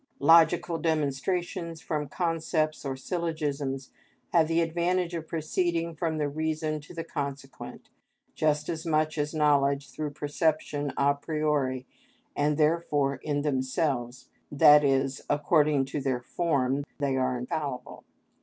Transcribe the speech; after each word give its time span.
Logical 0.17 0.79
demonstrations 0.79 1.79
from 1.79 2.07
concepts 2.09 2.83
or 2.85 2.97
syllogisms 2.97 3.91
have 4.33 4.47
the 4.47 4.59
advantage 4.61 5.13
of 5.13 5.27
proceeding 5.27 5.93
from 5.95 6.17
the 6.17 6.27
reason 6.27 6.79
to 6.81 6.91
the 6.91 7.03
consequent, 7.03 7.87
just 8.33 8.67
as 8.67 8.83
much 8.83 9.19
as 9.19 9.35
knowledge 9.35 9.91
through 9.91 10.09
perception 10.09 10.91
a 10.97 11.13
priori, 11.13 11.85
and 12.35 12.57
therefore 12.57 13.17
in 13.17 13.43
themselves, 13.43 14.27
i.e., 14.59 15.07
according 15.29 15.85
to 15.85 16.01
their 16.01 16.23
form, 16.23 16.83
they 16.97 17.15
are 17.15 17.37
infallible. 17.37 18.03